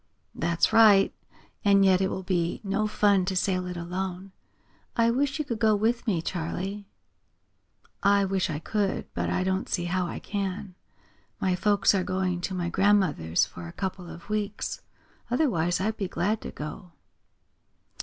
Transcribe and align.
"That's 0.33 0.73
right. 0.73 1.13
And 1.63 1.85
yet 1.85 2.01
it 2.01 2.09
will 2.09 2.23
be 2.23 2.59
no 2.63 2.87
fun 2.87 3.23
to 3.25 3.35
sail 3.35 3.67
it 3.67 3.77
alone. 3.77 4.31
I 4.95 5.11
wish 5.11 5.37
you 5.37 5.45
could 5.45 5.59
go 5.59 5.75
with 5.75 6.07
me, 6.07 6.23
Charley." 6.23 6.87
"I 8.01 8.25
wish 8.25 8.49
I 8.49 8.57
could, 8.57 9.05
but 9.13 9.29
I 9.29 9.43
don't 9.43 9.69
see 9.69 9.85
how 9.85 10.07
I 10.07 10.17
can. 10.17 10.73
My 11.39 11.55
folks 11.55 11.93
are 11.93 12.03
going 12.03 12.41
to 12.41 12.55
my 12.55 12.67
grandmother's 12.67 13.45
for 13.45 13.67
a 13.67 13.71
couple 13.73 14.09
of 14.09 14.27
weeks. 14.27 14.81
Otherwise 15.29 15.79
I'd 15.79 15.97
be 15.97 16.07
glad 16.07 16.41
to 16.41 16.49
go." 16.49 16.93